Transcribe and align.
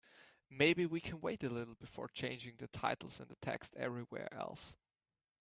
Maybe 0.49 0.87
we 0.87 0.99
can 0.99 1.21
wait 1.21 1.43
a 1.43 1.49
little 1.49 1.75
bit 1.75 1.79
before 1.81 2.07
changing 2.07 2.55
the 2.57 2.67
titles 2.69 3.19
and 3.19 3.29
the 3.29 3.35
text 3.35 3.75
everywhere 3.75 4.33
else? 4.33 4.75